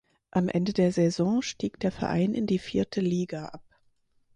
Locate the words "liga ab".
3.01-3.63